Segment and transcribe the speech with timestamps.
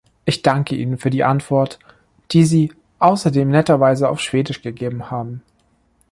[0.25, 1.77] Ich danke Ihnen für die Antwort,
[2.31, 5.43] die Sie außerdem netterweise auf schwedisch gegeben haben.